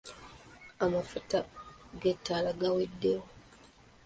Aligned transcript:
Amafuta 0.83 1.37
g'etaala 2.01 2.51
gaweddewo. 2.59 3.25